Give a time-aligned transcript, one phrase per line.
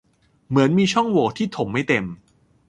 [0.47, 2.05] เหมือนมีช่องโหว่ที่ถมไม่เต็ม